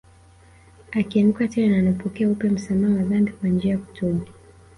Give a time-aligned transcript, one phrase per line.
[0.91, 4.25] Akianguka tena anapokea upya msamaha wa dhambi kwa njia ya kutubu